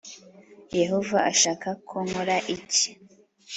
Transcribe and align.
Yehova 0.79 1.17
ashaka 1.31 1.69
ko 1.87 1.97
nkora 2.07 2.37
iki 2.55 2.87